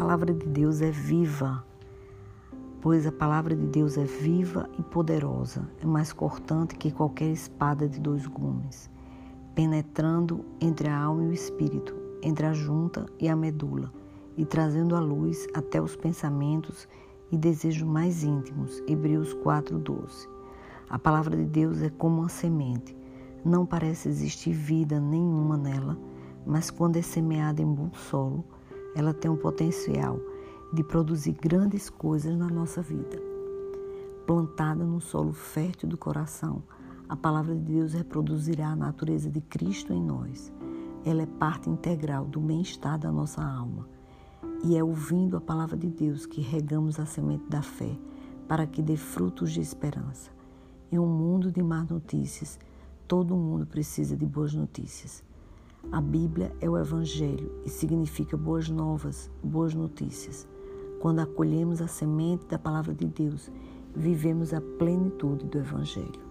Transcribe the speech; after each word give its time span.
palavra 0.00 0.32
de 0.32 0.46
Deus 0.46 0.80
é 0.80 0.90
viva, 0.90 1.62
pois 2.80 3.06
a 3.06 3.12
palavra 3.12 3.54
de 3.54 3.66
Deus 3.66 3.98
é 3.98 4.04
viva 4.04 4.66
e 4.78 4.82
poderosa, 4.82 5.68
é 5.78 5.84
mais 5.84 6.10
cortante 6.10 6.74
que 6.74 6.90
qualquer 6.90 7.30
espada 7.30 7.86
de 7.86 8.00
dois 8.00 8.26
gumes, 8.26 8.88
penetrando 9.54 10.42
entre 10.58 10.88
a 10.88 10.98
alma 10.98 11.24
e 11.24 11.26
o 11.26 11.32
espírito, 11.34 11.94
entre 12.22 12.46
a 12.46 12.54
junta 12.54 13.04
e 13.18 13.28
a 13.28 13.36
medula, 13.36 13.92
e 14.38 14.46
trazendo 14.46 14.96
a 14.96 15.00
luz 15.00 15.46
até 15.52 15.82
os 15.82 15.94
pensamentos 15.94 16.88
e 17.30 17.36
desejos 17.36 17.86
mais 17.86 18.24
íntimos. 18.24 18.82
Hebreus 18.88 19.34
4:12. 19.34 20.26
A 20.88 20.98
palavra 20.98 21.36
de 21.36 21.44
Deus 21.44 21.82
é 21.82 21.90
como 21.90 22.20
uma 22.20 22.30
semente. 22.30 22.96
Não 23.44 23.66
parece 23.66 24.08
existir 24.08 24.54
vida 24.54 24.98
nenhuma 24.98 25.58
nela, 25.58 25.98
mas 26.46 26.70
quando 26.70 26.96
é 26.96 27.02
semeada 27.02 27.60
em 27.60 27.70
bom 27.70 27.90
solo, 27.92 28.42
ela 28.94 29.14
tem 29.14 29.30
o 29.30 29.36
potencial 29.36 30.20
de 30.72 30.84
produzir 30.84 31.32
grandes 31.32 31.90
coisas 31.90 32.36
na 32.36 32.48
nossa 32.48 32.80
vida. 32.80 33.20
Plantada 34.26 34.84
no 34.84 35.00
solo 35.00 35.32
fértil 35.32 35.88
do 35.88 35.98
coração, 35.98 36.62
a 37.08 37.16
palavra 37.16 37.54
de 37.54 37.60
Deus 37.60 37.92
reproduzirá 37.92 38.68
a 38.68 38.76
natureza 38.76 39.28
de 39.28 39.40
Cristo 39.40 39.92
em 39.92 40.00
nós. 40.00 40.52
Ela 41.04 41.22
é 41.22 41.26
parte 41.26 41.68
integral 41.68 42.24
do 42.24 42.38
bem-estar 42.38 42.98
da 42.98 43.10
nossa 43.10 43.42
alma. 43.42 43.88
E 44.62 44.76
é 44.76 44.84
ouvindo 44.84 45.36
a 45.36 45.40
palavra 45.40 45.76
de 45.76 45.88
Deus 45.88 46.26
que 46.26 46.40
regamos 46.40 47.00
a 47.00 47.06
semente 47.06 47.48
da 47.48 47.62
fé 47.62 47.98
para 48.46 48.66
que 48.66 48.82
dê 48.82 48.96
frutos 48.96 49.52
de 49.52 49.60
esperança. 49.60 50.30
Em 50.92 50.98
um 50.98 51.06
mundo 51.06 51.50
de 51.50 51.62
más 51.62 51.88
notícias, 51.88 52.58
todo 53.08 53.36
mundo 53.36 53.66
precisa 53.66 54.16
de 54.16 54.26
boas 54.26 54.54
notícias. 54.54 55.24
A 55.90 56.00
Bíblia 56.00 56.54
é 56.60 56.70
o 56.70 56.78
Evangelho 56.78 57.50
e 57.64 57.70
significa 57.70 58.36
boas 58.36 58.68
novas, 58.68 59.28
boas 59.42 59.74
notícias. 59.74 60.46
Quando 61.00 61.20
acolhemos 61.20 61.82
a 61.82 61.88
semente 61.88 62.46
da 62.46 62.58
palavra 62.58 62.94
de 62.94 63.06
Deus, 63.06 63.50
vivemos 63.96 64.54
a 64.54 64.60
plenitude 64.60 65.46
do 65.46 65.58
Evangelho. 65.58 66.29